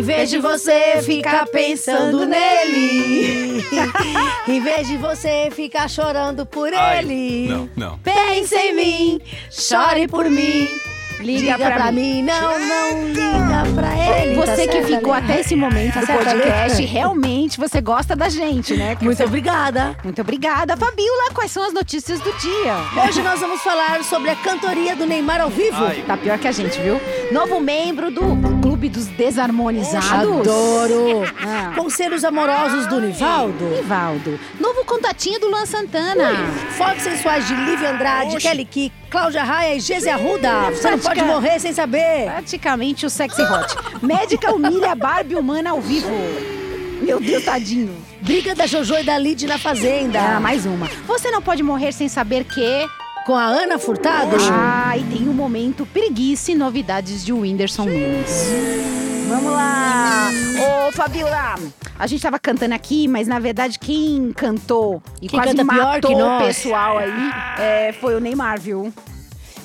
[0.00, 3.62] Em vez de você ficar pensando nele.
[4.48, 7.46] em vez de você ficar chorando por Ai, ele.
[7.46, 7.98] Não, não.
[7.98, 10.66] Pense em mim, chore por mim.
[11.20, 12.22] Liga pra mim.
[12.22, 14.34] Não, não liga pra ele.
[14.36, 15.20] Tá Você que certa, ficou né?
[15.24, 18.96] até esse momento Tá do certa, podcast, realmente você gosta da gente, né?
[19.00, 19.96] Muito obrigada.
[20.02, 20.76] Muito obrigada.
[20.76, 23.04] Fabiola, quais são as notícias do dia?
[23.06, 25.84] Hoje nós vamos falar sobre a cantoria do Neymar ao vivo.
[25.84, 26.02] Ai.
[26.06, 27.00] Tá pior que a gente, viu?
[27.30, 28.20] Novo membro do
[28.62, 30.40] Clube dos Desarmonizados.
[30.40, 31.22] Adoro.
[31.42, 31.72] Ah.
[31.74, 33.64] Conselhos amorosos do Nivaldo.
[33.66, 34.40] Nivaldo.
[34.58, 36.30] Novo contatinho do Luan Santana.
[36.76, 40.70] Fotos sensuais de Lívia Andrade, Kelly Key, Cláudia Raia e Geze Arruda.
[40.70, 42.26] Você não pode morrer sem saber.
[42.26, 43.74] Praticamente o sexy hot.
[44.00, 46.08] Médica humilha Barbie humana ao vivo.
[47.02, 47.96] Meu Deus, tadinho.
[48.22, 50.20] Briga da Jojo e da Lid na Fazenda.
[50.20, 50.88] Ah, mais uma.
[51.06, 52.86] Você não pode morrer sem saber que...
[53.26, 54.36] Com a Ana Furtado.
[54.50, 58.48] Ah, e tem o momento preguiça e novidades de Whindersson Nunes.
[59.28, 60.30] Vamos lá!
[60.88, 61.56] Ô, Fabiola,
[62.00, 65.84] a gente tava cantando aqui, mas na verdade quem cantou e Quem quase canta pior
[65.94, 67.10] matou que o pessoal aí
[67.58, 68.92] é, foi o Neymar, viu?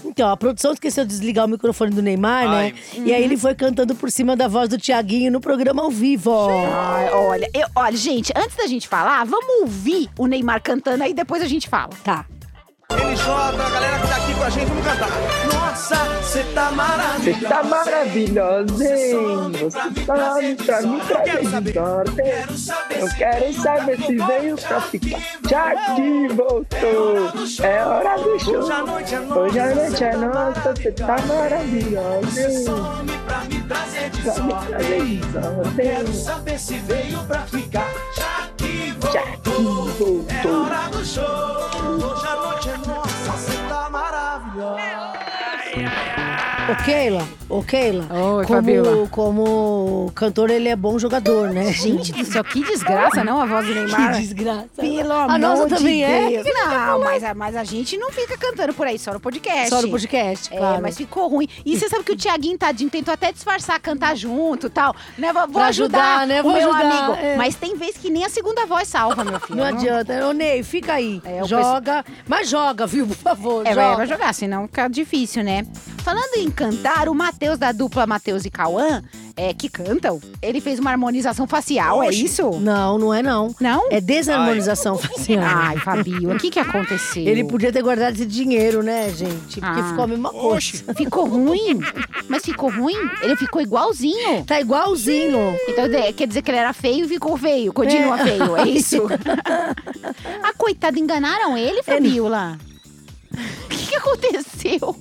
[0.08, 2.73] Então, a produção esqueceu de desligar o microfone do Neymar, né?
[2.94, 3.03] Ai.
[3.03, 6.31] E aí ele foi cantando por cima da voz do Tiaguinho no programa ao vivo.
[6.72, 11.11] Ai, olha, eu- olha, gente, antes da gente falar, vamos ouvir o Neymar cantando aí
[11.11, 11.89] depois a gente fala.
[12.03, 12.23] Tá.
[12.96, 15.10] NJ, a galera que tá aqui com a gente, vamos cantar.
[15.54, 17.34] Nossa, cê tá maravilhosa.
[17.34, 19.52] Você tá maravilhosa, hein?
[19.52, 19.86] Você tá
[20.42, 22.26] me pra me trazer de ordem.
[22.98, 25.20] Eu quero saber se veio pra ficar.
[25.50, 28.60] Já que voltou, é hora do show.
[28.60, 30.70] Hoje a noite é nossa.
[30.70, 32.66] é você tá maravilhosa, hein?
[33.26, 35.22] Pra me trazer de Pra sorte.
[35.76, 37.92] Quero saber se veio pra ficar.
[38.16, 41.55] Já que voltou, é hora do show.
[46.67, 48.06] Ô, Keila, ô, Keila.
[48.10, 49.08] Oi, como, Fabiola.
[49.10, 51.72] como cantor, ele é bom jogador, né?
[51.72, 53.39] Gente do céu, que desgraça, não?
[53.42, 54.14] A voz do Neymar.
[54.16, 54.66] Que desgraça.
[54.78, 56.30] Pelo A amor nossa de também é.
[56.44, 56.48] Deus.
[56.54, 59.70] Não, mas a, mas a gente não fica cantando por aí, só no podcast.
[59.70, 60.82] Só no podcast, É, claro.
[60.82, 61.48] mas ficou ruim.
[61.66, 64.95] E você sabe que o Tiaguinho, tadinho, tentou até disfarçar, cantar junto e tal.
[65.17, 65.32] Né?
[65.34, 66.39] Vou Pra ajudar, né?
[66.42, 67.14] o Vou meu ajudar, amigo.
[67.22, 67.36] é.
[67.36, 69.58] Mas tem vez que nem a segunda voz salva, meu filho.
[69.58, 70.28] Não adianta.
[70.28, 71.22] Ô, Ney, fica aí.
[71.23, 72.04] É, o joga.
[72.28, 73.66] Mas joga, viu, por favor.
[73.66, 73.95] É, joga.
[73.98, 75.66] vai jogar, senão fica difícil, né?
[76.04, 79.04] Falando em cantar, o Matheus da dupla Matheus e Cauã,
[79.36, 82.52] é, que cantam, ele fez uma harmonização facial, é isso?
[82.60, 83.54] Não, não é não.
[83.60, 83.88] Não?
[83.92, 85.44] É desarmonização facial.
[85.46, 87.23] Ai, Fabio, o que que aconteceu?
[87.23, 89.60] Ele podia ter guardado esse dinheiro, né, gente?
[89.60, 89.88] Porque Ah.
[89.90, 90.94] ficou a mesma coisa.
[90.96, 91.80] Ficou ruim?
[92.30, 92.98] Mas ficou ruim?
[93.22, 94.44] Ele ficou igualzinho.
[94.46, 95.56] Tá igualzinho.
[95.67, 95.86] Então
[96.16, 97.73] quer dizer que ele era feio e ficou feio.
[97.73, 98.23] Continua É.
[98.23, 99.02] feio, é isso?
[100.44, 102.58] ah, coitado, enganaram ele, Fabiola?
[103.66, 104.96] O que, que aconteceu?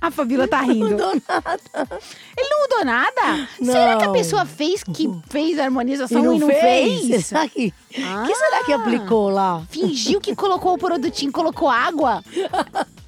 [0.00, 0.96] A Fabiola tá rindo.
[0.96, 2.00] Não mudou nada.
[2.36, 3.48] Ele não mudou nada?
[3.62, 4.12] Será que a Não.
[4.12, 7.06] pessoa fez que fez a E harmonização não, e não fez?
[7.06, 7.26] fez?
[7.26, 7.72] Será que,
[8.04, 8.24] Ah.
[8.26, 9.62] que será que aplicou lá?
[9.70, 12.22] Fingiu que colocou o produtinho, colocou água?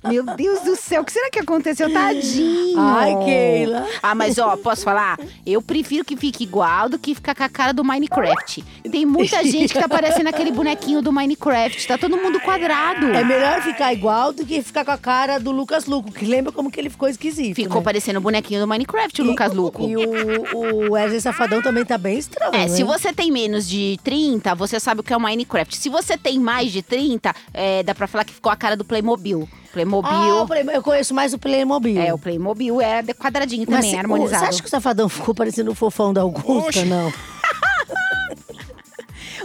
[0.04, 1.92] Meu Deus do céu, o que será que aconteceu?
[1.92, 2.78] Tadinho.
[2.78, 3.86] Ai, Keila.
[4.03, 5.19] Ah, mas ó, posso falar?
[5.44, 8.64] Eu prefiro que fique igual do que ficar com a cara do Minecraft.
[8.91, 11.87] Tem muita gente que tá parecendo aquele bonequinho do Minecraft.
[11.87, 13.06] Tá todo mundo quadrado.
[13.06, 16.53] É melhor ficar igual do que ficar com a cara do Lucas Luco, que lembra
[16.53, 17.56] como que ele ficou esquisito.
[17.56, 17.84] Ficou né?
[17.84, 19.82] parecendo o bonequinho do Minecraft, o E- Lucas Luco.
[19.88, 20.56] E o,
[20.88, 22.54] o Wesley Safadão também tá bem estranho.
[22.54, 22.87] É, se hein?
[22.87, 25.76] você tem menos de 30, você sabe o que é o Minecraft.
[25.76, 28.84] Se você tem mais de 30, é, dá pra falar que ficou a cara do
[28.84, 29.48] Playmobil.
[29.73, 30.11] Playmobil.
[30.11, 32.01] Ah, o Playmobil- eu conheço mais o Playmobil.
[32.01, 34.43] É, o Playmobil é de quadradinho Mas também, se- harmonizado.
[34.45, 36.84] Você acha que o Safadão ficou parecendo o fofão da Augusta?
[36.84, 37.12] Não.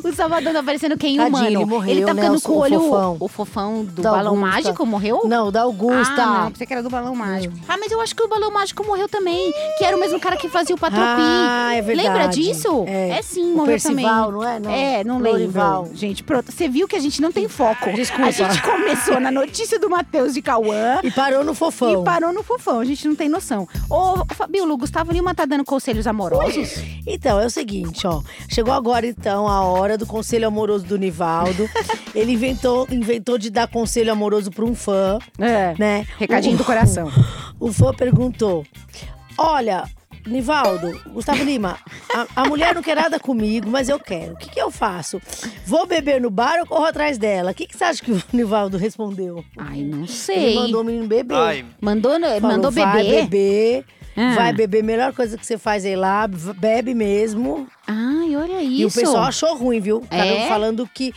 [0.03, 1.47] O Salvador tá parecendo quem Tadinho, humano?
[1.47, 2.79] ele morreu, tá né, ficando com o olho.
[2.81, 3.17] fofão.
[3.19, 4.51] O fofão do Da balão Augusta.
[4.51, 5.21] mágico morreu?
[5.25, 6.13] Não, da Augusta.
[6.21, 7.53] Ah, não, pensei que era do balão mágico.
[7.67, 9.51] Ah, mas eu acho que o balão mágico morreu também.
[9.77, 11.03] Que era o mesmo cara que fazia o Patropi.
[11.21, 12.07] Ah, é verdade.
[12.09, 12.83] Lembra disso?
[12.87, 13.21] É.
[13.21, 14.31] sim, O morreu Percival, também.
[14.33, 14.59] não é?
[14.59, 14.69] Não.
[14.71, 15.83] É, não Lorival.
[15.83, 15.97] lembro.
[15.97, 16.51] Gente, pronto.
[16.51, 17.91] Você viu que a gente não tem foco.
[17.93, 18.25] Desculpa.
[18.27, 20.99] A gente começou na notícia do Matheus de Cauã.
[21.03, 22.01] E parou no fofão.
[22.01, 23.67] E parou no fofão, a gente não tem noção.
[23.89, 26.73] Ô, Fabiola, o Gustavo Lima tá dando conselhos amorosos?
[27.07, 28.21] Então, é o seguinte, ó.
[28.49, 31.69] Chegou agora, então, a hora do conselho amoroso do Nivaldo.
[32.15, 35.73] Ele inventou, inventou de dar conselho amoroso pra um fã, É.
[35.79, 36.05] né?
[36.19, 37.11] Recadinho O- do coração.
[37.59, 38.65] O fã perguntou:
[39.37, 39.85] Olha,
[40.27, 41.77] Nivaldo, Gustavo Lima,
[42.13, 44.33] a, a mulher não quer nada comigo, mas eu quero.
[44.33, 45.21] O que, que eu faço?
[45.65, 47.51] Vou beber no bar ou corro atrás dela?
[47.51, 49.43] O que, que você acha que o Nivaldo respondeu?
[49.57, 50.55] Ai, não Ele sei.
[50.55, 51.35] mandou o menino beber.
[51.37, 53.21] Ai, Mandou, Falou, mandou Vai beber?
[53.27, 53.85] beber.
[54.15, 54.35] Ah.
[54.35, 57.67] Vai beber, melhor coisa que você faz é ir lá, bebe mesmo.
[57.87, 58.02] Ai,
[58.43, 58.81] olha isso.
[58.81, 60.01] E o pessoal achou ruim, viu?
[60.09, 60.47] Cada um É?
[60.47, 61.13] falando que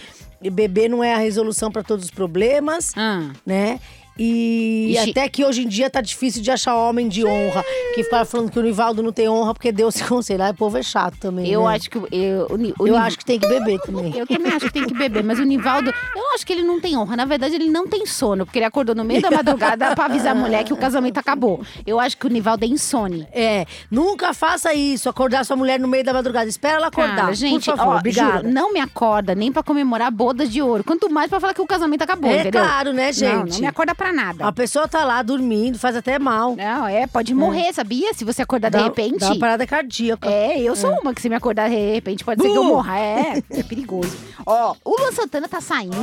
[0.51, 3.31] beber não é a resolução para todos os problemas, Ah.
[3.45, 3.81] né?
[4.19, 5.11] E Ixi.
[5.11, 7.63] até que hoje em dia tá difícil de achar homem de honra.
[7.95, 10.51] Que ficaram falando que o Nivaldo não tem honra porque Deus se conselha.
[10.51, 11.47] O povo é chato também.
[11.51, 11.75] Eu né?
[11.77, 11.99] acho que.
[11.99, 14.17] Eu, Eu Ni- acho que tem que beber também.
[14.17, 16.63] Eu também acho que tem que beber, mas o Nivaldo, eu não acho que ele
[16.63, 17.17] não tem honra.
[17.17, 20.33] Na verdade, ele não tem sono, porque ele acordou no meio da madrugada pra avisar
[20.33, 21.61] a mulher que o casamento acabou.
[21.87, 23.27] Eu acho que o Nivaldo é insone.
[23.33, 26.49] É, nunca faça isso, acordar sua mulher no meio da madrugada.
[26.49, 28.39] Espera ela acordar, Cara, gente, por favor, ó, obrigada.
[28.39, 30.83] juro, não me acorda nem pra comemorar bodas de ouro.
[30.85, 32.63] Quanto mais pra falar que o casamento acabou, É entendeu?
[32.63, 33.53] claro, né, Não, gente?
[33.55, 34.47] não me acorda pra nada.
[34.47, 36.57] A pessoa tá lá dormindo, faz até mal.
[36.57, 38.13] Não, é, pode morrer, sabia?
[38.15, 39.19] Se você acordar de Dá- repente.
[39.19, 40.29] Dá uma parada cardíaca.
[40.29, 42.69] É, eu sou uma que se me acordar de repente pode ser que eu Bu!
[42.75, 42.99] morra.
[42.99, 44.17] É, é perigoso.
[44.47, 45.97] Ó, o Luan Santana tá saindo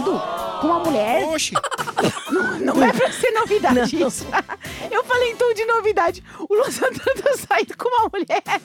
[0.61, 1.27] com uma mulher.
[1.29, 1.53] Oxi.
[2.61, 4.07] Não é pra ser novidade Não.
[4.07, 4.25] isso.
[4.91, 6.23] Eu falei em tom de novidade.
[6.49, 8.61] O Luan Santana tá saindo com uma mulher.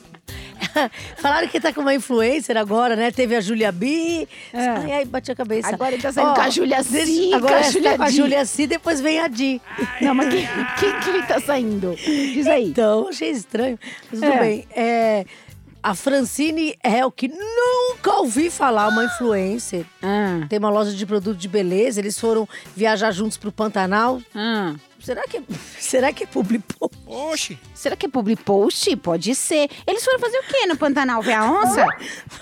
[1.19, 3.11] Falaram que tá com uma influencer agora, né?
[3.11, 4.27] Teve a Júlia B.
[4.53, 4.59] É.
[4.69, 5.69] Ai, ai, bati a cabeça.
[5.69, 8.09] Agora ele tá saindo com a Júlia deixa- Si, Agora com a tá com a
[8.11, 8.17] Di.
[8.17, 9.61] Júlia Si, depois vem a Di.
[10.01, 10.47] Não, mas quem,
[10.81, 11.95] quem que ele tá saindo?
[11.97, 12.65] Diz aí.
[12.67, 13.79] Então, achei estranho.
[14.11, 14.39] Mas tudo É.
[14.41, 14.67] bem.
[14.75, 15.25] É,
[15.83, 19.85] a Francine Hel, que nunca ouvi falar, uma influencer.
[20.03, 22.01] Ah, Tem uma loja de produto de beleza.
[22.01, 24.21] Eles foram viajar juntos pro Pantanal.
[24.35, 24.75] ah.
[25.01, 25.41] Será que,
[25.79, 26.91] será que é publicou?
[27.07, 27.59] Oxi.
[27.75, 28.95] Será que é public post?
[28.97, 29.71] Pode ser.
[29.87, 31.23] Eles foram fazer o quê no Pantanal?
[31.23, 31.87] Ver a onça?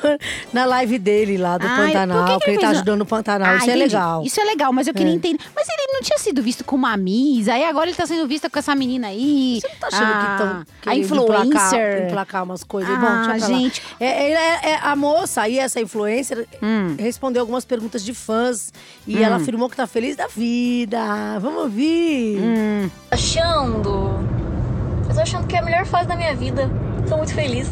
[0.52, 3.06] Na live dele lá do Ai, Pantanal, que que, que ele ele tá ajudando o
[3.06, 3.48] Pantanal.
[3.54, 3.84] Ah, Isso é entendi.
[3.84, 4.22] legal.
[4.24, 5.14] Isso é legal, mas eu queria É.
[5.14, 5.44] entender.
[5.54, 8.50] Mas ele não tinha sido visto com uma Miss, aí agora ele tá sendo visto
[8.50, 9.58] com essa menina aí.
[9.60, 12.06] Você não tá achando que estão Ah, A influencer.
[12.06, 12.92] Emplacar, umas coisas.
[12.92, 13.58] Ah, Bom, deixa lá.
[13.58, 13.82] gente.
[14.00, 16.96] É, é, é, é, a moça aí, essa influencer, Hum.
[16.98, 18.72] respondeu algumas perguntas de fãs.
[19.06, 20.98] E ela afirmou que tá feliz da vida.
[21.40, 22.38] Vamos ouvir.
[22.38, 22.45] Hum.
[23.10, 24.20] Achando.
[25.08, 26.70] Eu tô achando que é a melhor fase da minha vida.
[27.08, 27.68] Tô muito feliz.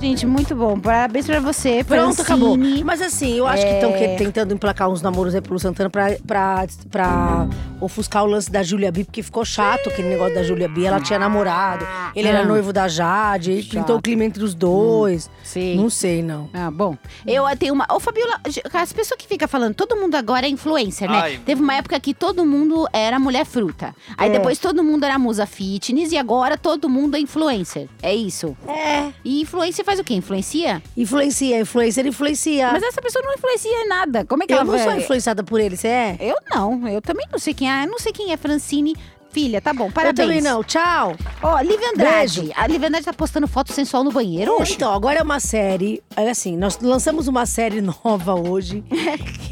[0.00, 0.78] Gente, muito bom.
[0.80, 2.54] Parabéns pra você, Pronto, acabou.
[2.54, 2.82] Francine.
[2.84, 6.16] Mas assim, eu acho que estão tentando emplacar uns namoros aí pro Lu Santana pra,
[6.26, 7.46] pra, pra
[7.80, 10.84] ofuscar o lance da Julia B, porque ficou chato aquele negócio da Julia B.
[10.84, 12.44] Ela tinha namorado, ele era Ah.
[12.44, 13.98] noivo da Jade, e pintou Chato.
[13.98, 15.30] o clima entre os dois.
[15.42, 15.76] Sim.
[15.76, 16.48] Não sei, não.
[16.54, 16.96] Ah, bom.
[17.26, 17.86] Eu tenho uma.
[17.90, 18.40] Ô, Fabiola,
[18.72, 21.18] as pessoas que ficam falando, todo mundo agora é influencer, né?
[21.20, 21.40] Ai.
[21.44, 23.94] Teve uma época que todo mundo era mulher fruta.
[24.16, 24.32] Aí É.
[24.32, 27.88] depois todo mundo era musa fitness e agora todo mundo é influencer.
[28.02, 28.53] É isso.
[28.68, 29.12] É.
[29.24, 30.14] E influencer faz o quê?
[30.14, 30.82] Influencia?
[30.96, 32.72] Influencia, influencer influencia.
[32.72, 34.24] Mas essa pessoa não influencia em nada.
[34.24, 36.16] Como é que eu ela não sou vai- influenciada por ele, você é?
[36.20, 36.86] Eu não.
[36.88, 37.84] Eu também não sei quem é.
[37.84, 38.96] Eu não sei quem é Francine.
[39.34, 39.90] Filha, tá bom.
[39.90, 40.18] Parabéns.
[40.18, 40.62] Eu também não.
[40.62, 41.16] Tchau.
[41.42, 42.40] Ó, Lívia Andrade.
[42.40, 42.52] Beijo.
[42.56, 44.74] A Lívia Andrade tá postando foto sensual no banheiro hoje.
[44.74, 46.00] Então, agora é uma série.
[46.16, 48.84] É assim, nós lançamos uma série nova hoje.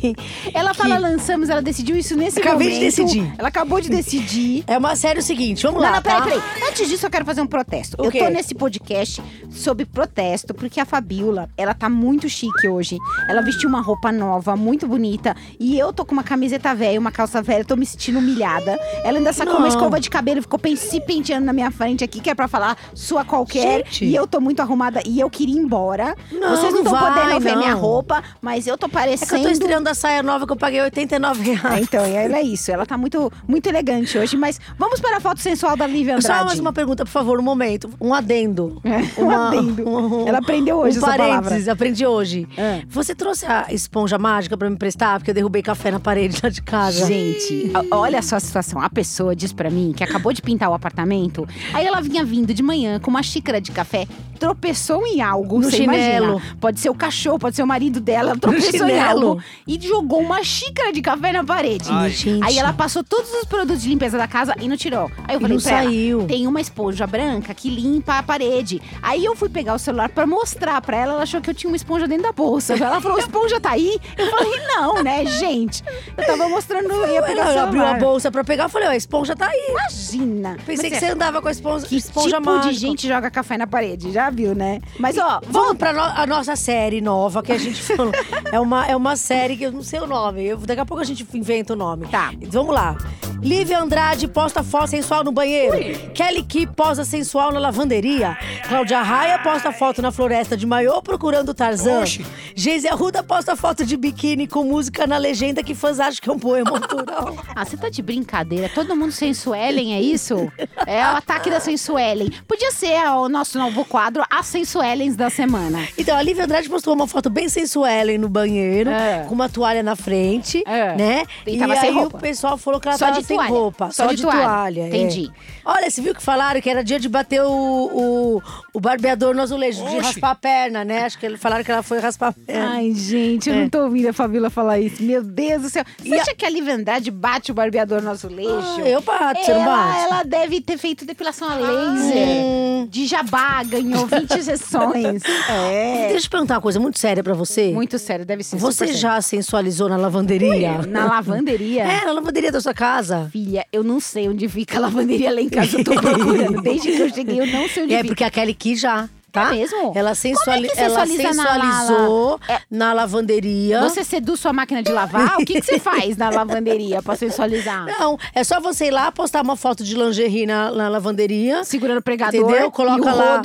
[0.00, 0.14] que-
[0.54, 2.84] Ela fala que- lançamos, ela decidiu isso nesse Acabei de momento.
[2.96, 3.34] decidir.
[3.36, 4.62] Ela acabou de decidir.
[4.68, 6.24] É uma série o seguinte, vamos Não, lá, não, peraí, tá?
[6.26, 6.68] peraí.
[6.68, 7.96] Antes disso, eu quero fazer um protesto.
[8.00, 9.20] O eu tô nesse podcast
[9.50, 12.98] sobre protesto, porque a Fabiola, ela tá muito chique hoje.
[13.28, 15.34] Ela vestiu uma roupa nova, muito bonita.
[15.58, 18.78] E eu tô com uma camiseta velha, uma calça velha, tô me sentindo humilhada.
[19.04, 19.71] Ela ainda sacou.
[19.74, 23.24] Escova de cabelo ficou se penteando na minha frente aqui, que é pra falar sua
[23.24, 23.84] qualquer.
[23.86, 24.04] Gente.
[24.06, 26.14] E eu tô muito arrumada e eu queria ir embora.
[26.30, 27.58] Não, Vocês não não estão podendo ver não.
[27.58, 29.28] minha roupa, mas eu tô É parecendo.
[29.30, 31.82] que eu tô estreando a saia nova que eu paguei 89 É, reais.
[31.82, 32.70] então, e ela é isso.
[32.70, 34.36] Ela tá muito, muito elegante hoje.
[34.36, 36.38] Mas vamos para a foto sensual da Lívia Andrade.
[36.40, 37.90] Só mais uma pergunta, por favor, um momento.
[38.00, 38.80] Um adendo.
[38.92, 40.24] É, um adendo.
[40.28, 42.46] Ela aprendeu hoje um essa parênteses, aprendi hoje.
[42.56, 42.82] É.
[42.88, 45.18] Você trouxe a esponja mágica pra me emprestar?
[45.18, 47.06] Porque eu derrubei café na parede lá de casa.
[47.06, 48.80] Gente, olha só a situação.
[48.80, 51.46] A pessoa diz pra mim que acabou de pintar o apartamento.
[51.72, 54.06] Aí ela vinha vindo de manhã com uma xícara de café,
[54.38, 55.58] tropeçou em algo.
[55.58, 56.26] No você chinelo.
[56.34, 56.56] imagina.
[56.60, 58.36] Pode ser o cachorro, pode ser o marido dela.
[58.36, 59.28] Tropeçou em chinelo.
[59.28, 61.88] algo e jogou uma xícara de café na parede.
[61.90, 62.12] Ai.
[62.42, 65.10] Aí ela passou todos os produtos de limpeza da casa e não tirou.
[65.28, 66.24] Aí eu falei não pra ela, saiu.
[66.26, 68.82] tem uma esponja branca que limpa a parede.
[69.00, 71.70] Aí eu fui pegar o celular pra mostrar pra ela, ela achou que eu tinha
[71.70, 72.74] uma esponja dentro da bolsa.
[72.74, 73.98] Ela falou, esponja tá aí?
[74.18, 75.82] Eu falei, não, né, gente?
[76.16, 78.00] Eu tava mostrando, eu ia pegar o Ela abriu a celular.
[78.00, 79.66] bolsa pra pegar, eu falei, ó, a esponja tá aí.
[79.70, 80.56] Imagina.
[80.66, 82.72] Pensei Mas que é, você andava com a esponja, Que esponja tipo mágica.
[82.72, 84.80] de gente joga café na parede, já viu, né?
[84.98, 88.12] Mas ó, Vamos pra no- a nossa série nova que a gente falou.
[88.50, 90.44] é, uma, é uma série que eu não sei o nome.
[90.44, 92.06] Eu- daqui a pouco a gente inventa o nome.
[92.08, 92.32] Tá.
[92.48, 92.96] Vamos lá.
[93.42, 95.76] Lívia Andrade posta foto sensual no banheiro.
[96.14, 98.38] Kelly Key posa sensual na lavanderia.
[98.68, 102.00] Cláudia Raia posta foto na floresta de maiô procurando Tarzan.
[102.02, 102.24] Oxi.
[102.54, 106.32] Geise Arruda posta foto de biquíni com música na legenda que fãs acham que é
[106.32, 107.36] um poema autoral.
[107.54, 108.68] Ah, você tá de brincadeira?
[108.70, 110.50] Todo mundo sensuelen, é isso?
[110.86, 112.30] É o ataque da sensuelen.
[112.48, 115.86] Podia ser o nosso novo quadro, As Sensuelens da Semana.
[115.98, 119.24] Então, a Lívia Andrade postou uma foto bem sensuela no banheiro, É.
[119.28, 120.96] com uma toalha na frente, É.
[120.96, 121.24] né?
[121.46, 122.16] E E, tava aí sem roupa.
[122.16, 123.50] o pessoal falou que ela Só tava de sem toalha.
[123.52, 124.80] roupa, só, de, toalha.
[124.82, 124.86] é.
[124.88, 125.30] Entendi.
[125.64, 128.42] Olha, você viu que falaram que era dia de bater o, o,
[128.74, 130.06] o barbeador no azulejo, de Oxi.
[130.06, 131.04] raspar a perna, né?
[131.04, 132.70] Acho que eles falaram que ela foi raspar a perna.
[132.72, 133.60] Ai, gente, eu É.
[133.60, 135.02] não tô ouvindo a Fabíola falar isso.
[135.02, 135.84] Meu Deus do céu.
[135.98, 138.82] Você E a- acha que a Livre Andrade bate o barbeador no azulejo?
[138.84, 140.04] Ah, eu bato, você não ela, bate?
[140.04, 142.16] ela deve ter feito depilação a laser.
[142.26, 142.88] Hum.
[142.90, 145.22] De jabá, ganhou 20 sessões.
[145.48, 146.08] É.
[146.10, 147.70] Deixa eu perguntar uma coisa muito séria pra você.
[147.72, 148.56] Muito sério, deve ser.
[148.56, 150.78] Você já sensualizou na lavanderia?
[150.88, 151.84] Na lavanderia?
[151.84, 153.21] É, na lavanderia da sua casa.
[153.30, 155.78] Filha, eu não sei onde fica a lavanderia lá em casa.
[155.78, 156.60] Eu tô procurando.
[156.62, 158.08] Desde que eu cheguei, eu não sei onde É fica.
[158.08, 159.48] porque a Kelly Key já, tá?
[159.54, 159.92] É mesmo?
[159.94, 162.58] Ela, sensuali Como é ela sensualiza na- na- sensualizou É.
[162.70, 163.80] na lavanderia.
[163.82, 165.36] Você seduz sua máquina de lavar?
[165.40, 167.86] O que, que você faz na lavanderia pra sensualizar?
[167.98, 171.64] Não, é só você ir lá postar uma foto de lingerie na, na lavanderia.
[171.64, 172.70] Segurando o pregador Entendeu?
[172.70, 173.42] Coloca e o lá.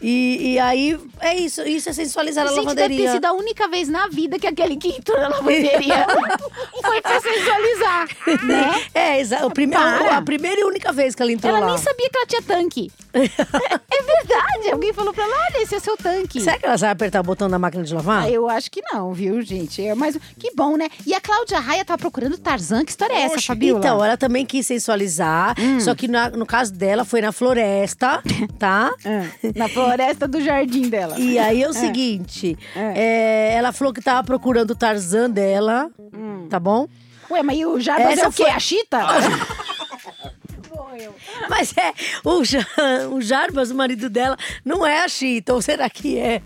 [0.01, 1.63] E, e aí, é isso.
[1.63, 3.13] Isso é sensualizar Gente, deve ter lavanderia.
[3.13, 6.07] sido a única vez na vida que aquele que entrou na lavanderia
[6.83, 8.09] foi pra sensualizar,
[8.45, 8.83] né?
[8.95, 10.17] É, exa- o prime- Para.
[10.19, 11.73] a primeira e única vez que ela entrou Ela lá.
[11.75, 12.91] nem sabia que ela tinha tanque.
[13.15, 14.71] é verdade.
[14.73, 16.41] Alguém falou pra ela, olha, esse é seu tanque.
[16.41, 18.25] Será que ela sabe apertar o botão da máquina de lavar?
[18.25, 19.85] Ah, eu acho que não, viu, gente?
[19.87, 20.89] É, Mas que bom, né?
[21.07, 22.85] E a Cláudia Raia tá procurando Tarzan.
[22.85, 23.47] Que história é essa, Oxe.
[23.47, 23.79] Fabiola?
[23.79, 25.81] Então, ela também quis sensualizar, Hum.
[25.81, 28.02] só que na- no caso dela foi na floresta,
[28.59, 28.91] tá?
[29.05, 31.19] Ah, na floresta do jardim dela.
[31.19, 36.47] E aí é o seguinte, é, ela falou que tava procurando o Tarzan dela, Hum.
[36.51, 36.87] tá bom?
[37.31, 38.43] Ué, mas e o Jarbas Essa é o quê?
[38.43, 38.99] foi- A Chita?
[41.49, 41.93] Mas é,
[42.25, 46.43] o, o Jarbas, o marido dela, não é a Chita, ou será que é?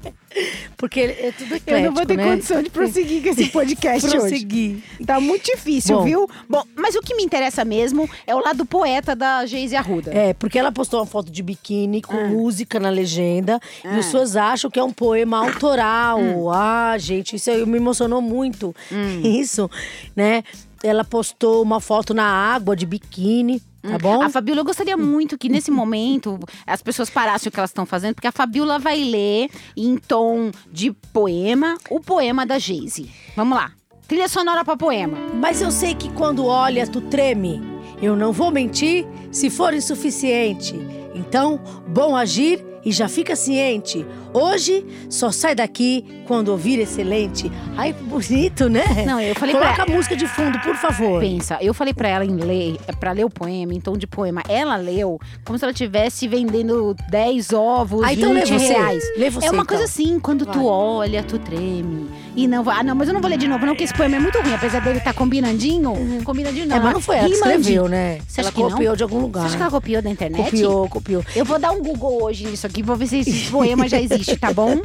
[0.77, 2.25] Porque é tudo eclético, Eu não vou ter né?
[2.25, 4.19] condição de prosseguir com esse podcast hoje.
[4.19, 4.79] Prosseguir.
[5.07, 6.05] Tá muito difícil, Bom.
[6.05, 6.31] viu?
[6.47, 10.13] Bom, mas o que me interessa mesmo é o lado poeta da Geise Arruda.
[10.13, 12.25] É, porque ela postou uma foto de biquíni com Ah.
[12.29, 13.59] música na legenda.
[13.83, 16.21] E os fãs acham que é um poema autoral.
[16.21, 16.51] Hum.
[16.51, 18.77] Ah, gente, isso aí me emocionou muito.
[19.25, 19.71] Isso,
[20.15, 20.43] né?
[20.85, 23.63] Ela postou uma foto na água de biquíni,
[23.93, 24.19] tá bom?
[24.19, 24.23] Hum.
[24.23, 27.87] A Fabiola, eu gostaria muito que nesse momento as pessoas parassem o que elas estão
[27.87, 33.11] fazendo, porque a Fabiola vai ler em tom de poema o poema da Geise.
[33.35, 33.73] Vamos lá.
[34.07, 35.19] Trilha sonora pra poema.
[35.35, 37.61] Mas eu sei que quando olha, tu treme.
[38.01, 40.75] Eu não vou mentir se for insuficiente.
[41.15, 44.07] Então, bom agir e já fica ciente.
[44.33, 47.51] Hoje, só sai daqui quando ouvir excelente.
[47.77, 48.85] Ai, bonito, né?
[49.05, 51.21] Não, eu falei Coloca pra- a música de fundo, por favor.
[51.21, 54.07] Pensa, eu falei pra ela em ler, é pra ler o poema, em tom de
[54.07, 54.43] poema.
[54.49, 58.67] Ela leu como se ela estivesse vendendo 10 ovos, Ah, então 20 lê você.
[58.73, 59.03] reais.
[59.17, 59.67] Lê você, é uma então.
[59.67, 62.09] coisa assim, quando tu olha, tu treme.
[62.37, 62.79] E não vai.
[62.81, 64.39] Ah, não, mas eu não vou ler de novo, não, porque esse poema é muito
[64.41, 64.53] ruim.
[64.55, 66.77] Apesar dele estar combinandinho, combinandinho não.
[66.77, 68.19] é, mas não foi ela que escreveu, né?
[68.29, 68.71] Você ela acha que não?
[68.71, 69.47] copiou de algum Você lugar.
[69.47, 70.45] acha que ela copiou da internet?
[70.45, 71.25] Copiou, copiou.
[71.35, 74.37] Eu vou dar um Google hoje nisso aqui, vou ver se esse poema já existe,
[74.37, 74.81] tá bom?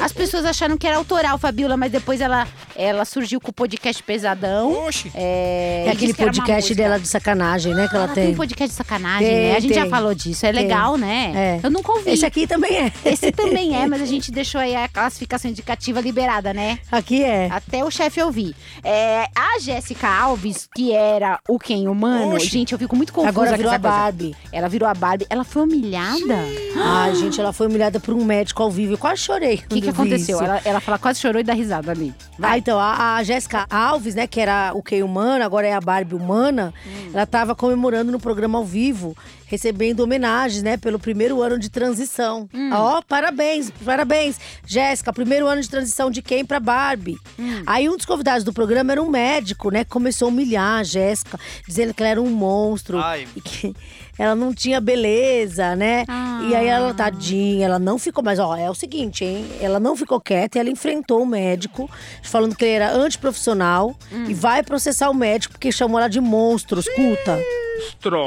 [0.00, 4.02] As pessoas acharam que era autoral, Fabiola, mas depois ela, ela surgiu com o podcast
[4.02, 4.86] Pesadão.
[4.86, 5.10] Oxi.
[5.14, 7.88] É, É aquele podcast dela de sacanagem, né?
[7.88, 8.24] Que ela, Ela tem.
[8.24, 9.56] tem um podcast de sacanagem, Tem, né?
[9.56, 9.90] A gente já tem.
[9.90, 10.46] falou disso.
[10.46, 10.62] É Tem.
[10.62, 11.32] legal, né?
[11.34, 11.60] É.
[11.66, 12.10] Eu nunca ouvi.
[12.10, 12.92] Esse aqui também é.
[13.04, 16.78] Esse também é, mas a gente deixou aí a classificação indicativa liberada, né?
[16.90, 17.48] Aqui é.
[17.50, 18.54] Até o chefe ouvir.
[18.84, 22.46] É, a Jéssica Alves, que era o quem humano, Oxi.
[22.48, 23.96] gente, eu fico muito confusa Agora com virou essa a coisa.
[24.02, 24.36] Barbie.
[24.52, 25.26] Ela virou a Barbie.
[25.28, 26.38] Ela foi humilhada?
[26.76, 28.94] Ai, gente, ela foi humilhada por um médico ao vivo.
[28.94, 29.56] Eu quase chorei.
[29.64, 30.40] O que, que aconteceu?
[30.40, 32.14] Ela, ela fala, quase chorou e dá risada ali.
[32.40, 35.80] Ah, então, a, a Jéssica Alves, né, que era o Key humano, agora é a
[35.80, 37.10] Barbie humana, Hum.
[37.12, 42.48] ela tava comemorando no programa ao vivo, recebendo homenagens, né, pelo primeiro ano de transição.
[42.52, 42.70] Hum.
[42.72, 44.38] Ó, parabéns, parabéns.
[44.66, 47.16] Jéssica, primeiro ano de transição de quem pra Barbie.
[47.38, 47.62] Hum.
[47.66, 50.84] Aí um dos convidados do programa era um médico, né, que começou a humilhar a
[50.84, 52.98] Jéssica, dizendo que ela era um monstro.
[52.98, 53.26] Ai.
[53.36, 53.74] E que
[54.18, 56.04] ela não tinha beleza, né?
[56.48, 58.22] E aí ela, tadinha, ela não ficou.
[58.22, 59.46] Mas, ó, é o seguinte, hein?
[59.60, 61.88] Ela não ficou quieta e ela enfrentou o médico,
[62.22, 63.94] falando que ele era antiprofissional
[64.28, 66.80] e vai processar o médico porque chamou ela de monstro.
[66.80, 67.38] Escuta.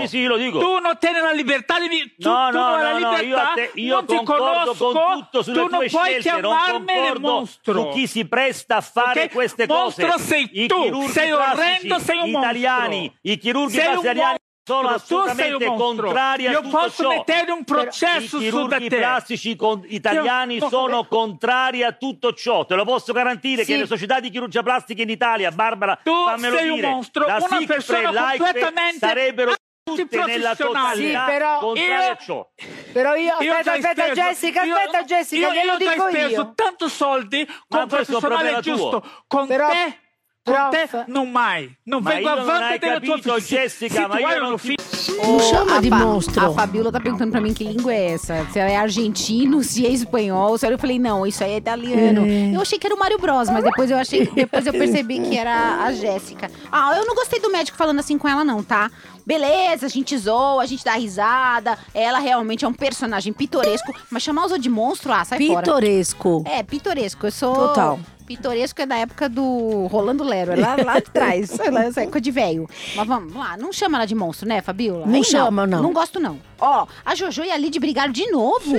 [0.02, 0.60] Sì, sì, lo dico.
[0.60, 3.18] Tu non tieni la libertà di mi- tu, No, tu no, non hai no, no,
[3.18, 6.42] io, a te- io non ti concordo conosco, con tutto sulle tu non puoi scelte,
[6.42, 7.82] concordo mostro.
[7.82, 9.32] su chi si presta a fare Ok?
[9.32, 10.04] queste cose.
[10.06, 13.20] Mostro sei I tu, sei orrendo, sei un italiani, mostro.
[13.24, 14.38] i chirurghi Sei un brasiliani
[14.74, 17.10] sono assolutamente un contrari a Io tutto posso ciò.
[17.10, 18.44] mettere un processo I su da
[18.78, 18.98] chirurghi te.
[18.98, 22.66] plastici con- italiani Io- sono contrari a tutto ciò.
[22.66, 23.72] Te lo posso garantire Sì.
[23.74, 27.26] che le società di chirurgia plastica in Italia, Barbara, Tu fammelo sei un dire, mostro,
[27.26, 32.48] la una Sick persona completamente sarebbero tutte nella totalità Sì, però io- a ciò.
[32.94, 36.12] Però io, Io aspetta, aspetta speso- Jessica, io- aspetta Jessica, io, glielo io dico hai
[36.12, 36.52] speso io.
[36.56, 38.76] tanto soldi con un professionale problema tuo.
[38.76, 39.04] giusto.
[39.28, 39.98] Con Però- te
[40.44, 41.70] con te non mai.
[41.86, 43.40] Non Ma vengo della tua capito.
[43.40, 46.46] Jessica, ma io non ti- figlio Não chama a de monstro.
[46.46, 48.46] A Fabiola tá perguntando pra mim que língua é essa.
[48.52, 50.58] Se ela é argentino, se é espanhol.
[50.58, 52.26] Se eu falei, não, isso aí é italiano.
[52.26, 55.38] Eu achei que era o Mário Bros, mas depois eu achei, depois eu percebi que
[55.38, 56.50] era a Jéssica.
[56.72, 58.90] Ah, eu não gostei do médico falando assim com ela, não, tá?
[59.26, 61.78] Beleza, a gente zoa, a gente dá risada.
[61.94, 65.62] Ela realmente é um personagem pitoresco, mas chamar os outros de monstro, ah, sai fora.
[65.62, 66.44] Pitoresco.
[66.48, 67.28] É, pitoresco.
[67.28, 67.54] Eu sou.
[67.54, 68.00] Total.
[68.30, 71.50] Pitoresco é da época do Rolando Lero, é lá, lá atrás.
[71.60, 72.70] É época de velho.
[72.96, 75.08] Mas vamos lá, não chama ela de monstro, né, Fabiola?
[75.08, 75.82] Não Aí chama, não.
[75.82, 76.40] Não gosto, não.
[76.60, 78.76] Ó, a Jojo e a Lid brigaram de novo.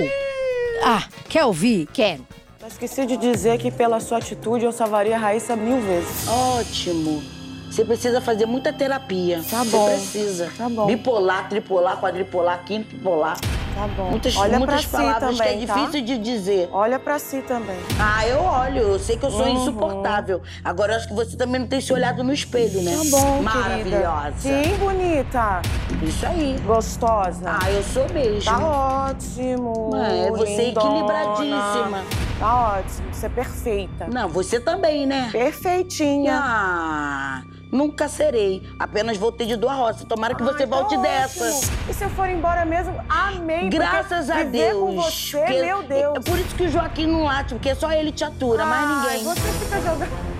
[0.81, 1.85] Ah, quer ouvir?
[1.91, 2.25] Quero.
[2.65, 6.29] Esqueci de dizer que pela sua atitude eu salvaria a Raíssa mil vezes.
[6.29, 7.21] Ótimo.
[7.69, 9.41] Você precisa fazer muita terapia.
[9.49, 9.85] Tá bom.
[9.85, 10.51] Você precisa.
[10.57, 10.85] Tá bom.
[10.85, 13.37] Bipolar, tripolar, quadripolar, quintupolar.
[13.75, 14.09] Tá bom.
[14.11, 15.73] Muitas, Olha muitas pra palavras si também, que é tá?
[15.73, 16.69] difícil de dizer.
[16.71, 17.77] Olha pra si também.
[17.99, 18.77] Ah, eu olho.
[18.79, 19.53] Eu sei que eu sou Uhum.
[19.61, 20.41] insuportável.
[20.63, 22.91] Agora eu acho que você também não tem se olhado no espelho, né?
[22.95, 24.33] Tá bom, Maravilhosa.
[24.41, 24.69] querida.
[24.69, 25.61] Sim, bonita.
[26.03, 26.59] Isso aí.
[26.65, 27.43] Gostosa.
[27.61, 28.43] Ah, eu sou mesmo.
[28.51, 29.95] Tá ótimo.
[29.95, 30.87] É, você é lindona.
[30.89, 32.03] equilibradíssima.
[32.39, 33.13] Tá ótimo.
[33.13, 34.07] Você é perfeita.
[34.11, 35.29] Não, você também, né?
[35.31, 36.39] Perfeitinha.
[36.43, 38.61] Ah, nunca serei.
[38.77, 40.03] Apenas voltei de duas roças.
[40.03, 41.45] Tomara que você Ai, tá volte dessa.
[41.45, 41.71] ótimo.
[41.89, 44.79] E se eu for embora mesmo, porque Graças a Deus.
[44.79, 46.15] com você, Porque- meu Deus.
[46.17, 48.95] É por isso que o Joaquim não late, porque só ele te atura, mais Ai,
[49.17, 49.23] ninguém.
[49.23, 50.30] Você fica jogando.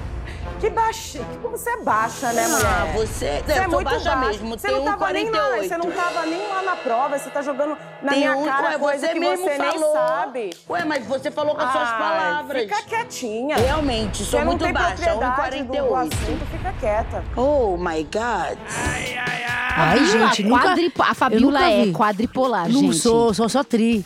[0.62, 1.25] Que baixinho.
[1.41, 2.50] Como você é baixa, né, Ah,
[2.86, 2.94] mulher?
[2.94, 4.27] você- Você eu é sou muito baixa baixa.
[4.27, 5.68] mesmo, Você tenho não tava nem lá, 1,48.
[5.68, 8.68] você não tava nem lá na prova, você tá jogando na Tem minha um- cara
[8.70, 9.72] Ué, coisa você que mesmo você falou.
[9.74, 10.50] nem sabe.
[10.70, 12.62] Ué, mas você falou com as suas Ai, palavras.
[12.62, 13.58] Fica quietinha.
[13.58, 15.96] Realmente, sou você não muito tem baixa, propriedade do, do 1,48.
[15.98, 17.24] assunto, fica quieta.
[17.36, 18.58] Oh my God.
[18.94, 19.18] Ai,
[20.06, 20.62] gente, a, nunca...
[20.64, 22.98] quadripo- a eu Fabiola é quadripolar, Não gente.
[22.98, 24.06] sou, sou só tri.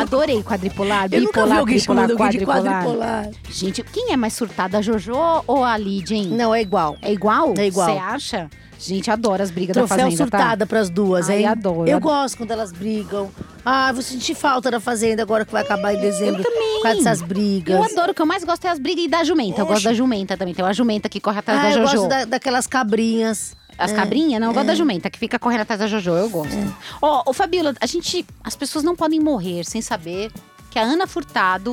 [0.00, 2.62] Adorei quadripolar, Eu nunca vi bipolar, alguém tripolar, quadripolar.
[2.62, 3.28] quadripolar.
[3.50, 5.12] Gente, quem é mais surtada, a Jojo
[5.46, 6.26] ou a Lid, hein?
[6.30, 6.96] Não, é igual.
[7.02, 7.54] É igual?
[7.56, 7.86] É igual.
[7.92, 8.50] Você acha?
[8.78, 10.38] Gente, adoro as brigas da Troféu Fazenda, tá?
[10.38, 11.46] surtada pras duas, Ai, hein?
[11.46, 11.86] adoro.
[11.86, 13.30] Eu gosto quando elas brigam.
[13.62, 16.40] Ah, vou sentir falta da Fazenda agora que vai acabar em dezembro.
[16.40, 16.82] Eu também.
[16.82, 17.76] Causa dessas brigas.
[17.76, 19.60] Eu adoro, o que eu mais gosto é as brigas e da jumenta.
[19.60, 20.54] Eu gosto da jumenta também.
[20.54, 21.92] Tem uma jumenta que corre atrás Ah, da eu Jojo.
[21.98, 23.54] gosto da- daquelas cabrinhas.
[23.80, 24.40] As É, cabrinhas?
[24.40, 24.68] Não, eu gosto é.
[24.68, 26.10] da jumenta, que fica correndo atrás da Jojo.
[26.10, 26.54] Eu gosto.
[27.00, 28.24] Ó, ô Fabiola, a gente.
[28.44, 30.30] As pessoas não podem morrer sem saber
[30.70, 31.72] que a Ana Furtado.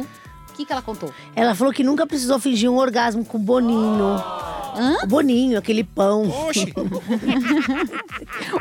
[0.50, 1.14] O que, que ela contou?
[1.36, 4.16] Ela falou que nunca precisou fingir um orgasmo com o Boninho.
[4.78, 4.98] Hã?
[5.04, 6.30] O Boninho, aquele pão.
[6.48, 6.74] Oxi.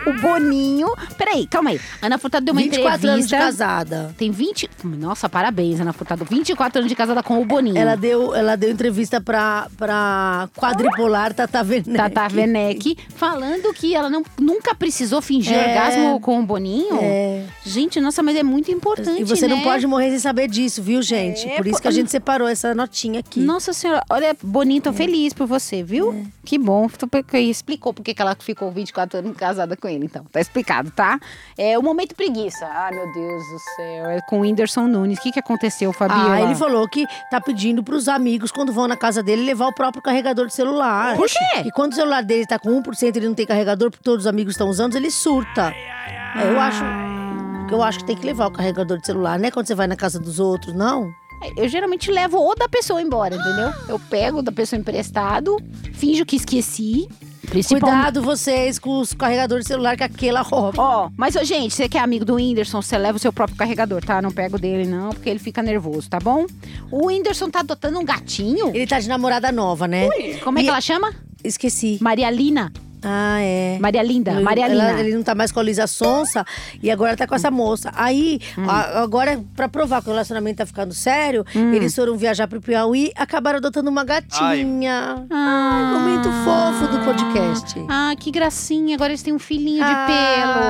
[0.06, 0.88] O Boninho.
[1.18, 1.80] Peraí, calma aí.
[2.00, 3.36] Ana Furtado deu uma 24 anos de entrevista.
[3.64, 4.14] casada.
[4.16, 4.70] Tem 20.
[4.84, 6.24] Nossa, parabéns, Ana Furtado.
[6.24, 7.76] 24 anos de casada com o Boninho.
[7.76, 11.96] Ela deu, ela deu entrevista pra, pra quadripolar Tata Werneck.
[11.96, 15.68] Tata Werneck, falando que ela não, nunca precisou fingir É.
[15.68, 16.98] orgasmo com o Boninho.
[17.00, 17.44] É.
[17.64, 19.64] Gente, nossa, mas é muito importante, E você não né?
[19.64, 21.46] pode morrer sem saber disso, viu, gente?
[21.48, 23.40] É, por isso que a gente separou essa notinha aqui.
[23.40, 26.05] Nossa senhora, olha, Boninho, tô feliz por você, viu?
[26.44, 26.88] Que bom.
[26.88, 30.24] Porque Explicou por que que ela ficou 24 anos casada com ele, então.
[30.24, 31.18] Tá explicado, tá?
[31.56, 32.66] É o momento preguiça.
[32.66, 34.10] Ai, meu Deus do céu.
[34.10, 35.18] É com o Whindersson Nunes.
[35.18, 36.34] O que que aconteceu, Fabiola?
[36.34, 39.74] Ah, ele falou que tá pedindo pros amigos, quando vão na casa dele, levar o
[39.74, 41.16] próprio carregador de celular.
[41.16, 41.62] Por quê?
[41.64, 44.24] E quando o celular dele tá com 1% e ele não tem carregador, porque todos
[44.24, 45.72] os amigos estão usando, ele surta.
[45.72, 46.84] É, eu acho.
[47.70, 49.50] Eu acho que tem que levar o carregador de celular, né?
[49.50, 51.12] Quando você vai na casa dos outros, não?
[51.56, 53.72] Eu geralmente levo o da pessoa embora, entendeu?
[53.88, 55.56] Eu pego da pessoa emprestado,
[55.92, 57.08] finjo que esqueci.
[57.48, 57.84] Principalmente.
[57.94, 60.82] Cuidado vocês com os carregadores de celular que aquela rouba.
[60.82, 63.56] Ó, mas, ô, gente, você que é amigo do Whindersson, você leva o seu próprio
[63.56, 64.20] carregador, tá?
[64.20, 66.44] Não pega o dele, não, porque ele fica nervoso, tá bom?
[66.90, 68.70] O Whindersson tá adotando um gatinho?
[68.74, 70.08] Ele tá de namorada nova, né?
[70.42, 71.14] Como é E- que ela chama?
[71.44, 71.98] Esqueci.
[72.00, 72.72] Maria Lina.
[73.08, 73.78] Ah, é.
[73.80, 74.32] Maria Linda.
[74.32, 75.00] Ele- Maria ela- Lina.
[75.00, 76.44] ele não tá mais com a Luísa Sonsa
[76.82, 77.92] e agora tá com essa moça.
[77.94, 78.68] Aí, Hum.
[78.68, 81.72] a- agora, pra provar que o relacionamento tá ficando sério, Hum.
[81.72, 85.24] eles foram viajar pro Piauí acabaram adotando uma gatinha.
[85.30, 87.78] Ai, momento fofo do podcast.
[87.88, 88.96] Ah, que gracinha.
[88.96, 90.06] Agora eles têm um filhinho de Ah.
[90.06, 90.66] pelo.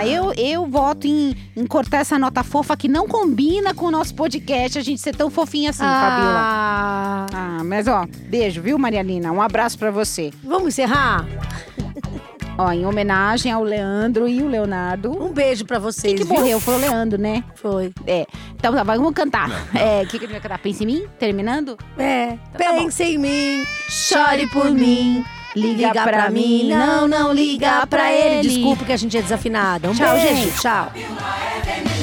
[0.00, 3.90] Ah, eu, eu voto em, em cortar essa nota fofa que não combina com o
[3.90, 6.38] nosso podcast, a gente ser tão fofinha assim, Fabiola.
[6.40, 7.26] Ah.
[7.32, 9.32] Ah, mas ó, beijo, viu, Maria Lina?
[9.32, 10.30] Um abraço pra você.
[10.44, 11.26] Vamos encerrar?
[12.58, 15.12] Ó, em homenagem ao Leandro e o Leonardo.
[15.12, 16.18] Um beijo pra vocês.
[16.18, 16.34] que viu?
[16.34, 17.44] morreu foi o Leandro, né?
[17.54, 17.92] Foi.
[18.04, 18.26] É.
[18.56, 19.48] Então tá, vamos cantar.
[19.76, 20.58] É, o que, que a gente vai cantar?
[20.58, 21.06] Pensa em mim?
[21.20, 21.78] Terminando?
[21.96, 22.36] É.
[22.58, 22.78] tá bom.
[22.78, 25.24] Pense em mim, Chore por mim.
[25.54, 26.68] Liga, pra, mim.
[26.68, 28.48] Não, não liga pra ele.
[28.48, 29.88] Desculpa que a gente é desafinada.
[29.88, 30.34] Um Tchau, beijo.
[30.34, 30.60] gente.
[30.60, 30.92] Tchau.
[30.94, 31.97] é.